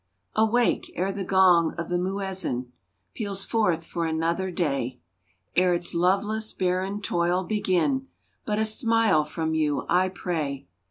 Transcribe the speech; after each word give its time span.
Awake! 0.35 0.89
e'er 0.97 1.11
the 1.11 1.23
gong 1.23 1.75
of 1.77 1.87
the 1.87 1.99
muezzin 1.99 2.71
Peals 3.13 3.45
forth 3.45 3.85
for 3.85 4.07
another 4.07 4.49
day; 4.49 4.99
E'er 5.55 5.75
its 5.75 5.93
loveless, 5.93 6.53
barren 6.53 7.01
toil 7.01 7.43
begin 7.43 8.07
But 8.43 8.57
a 8.57 8.65
smile 8.65 9.23
from 9.23 9.53
you 9.53 9.85
I 9.89 10.09
pray! 10.09 10.65